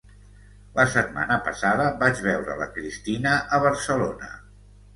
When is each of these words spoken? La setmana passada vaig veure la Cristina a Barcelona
La 0.79 0.85
setmana 0.93 1.37
passada 1.49 1.85
vaig 2.01 2.23
veure 2.29 2.57
la 2.63 2.69
Cristina 2.81 3.37
a 3.59 3.63
Barcelona 3.69 4.35